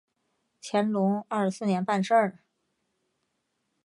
[0.63, 2.39] 乾隆二十四年办事。